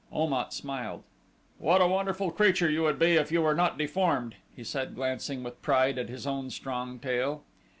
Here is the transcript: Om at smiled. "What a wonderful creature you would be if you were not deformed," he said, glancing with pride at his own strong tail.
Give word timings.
Om 0.11 0.33
at 0.33 0.51
smiled. 0.51 1.03
"What 1.59 1.79
a 1.79 1.85
wonderful 1.87 2.31
creature 2.31 2.67
you 2.67 2.81
would 2.81 2.97
be 2.97 3.17
if 3.17 3.31
you 3.31 3.43
were 3.43 3.53
not 3.53 3.77
deformed," 3.77 4.33
he 4.55 4.63
said, 4.63 4.95
glancing 4.95 5.43
with 5.43 5.61
pride 5.61 5.99
at 5.99 6.09
his 6.09 6.25
own 6.25 6.49
strong 6.49 6.97
tail. 6.97 7.43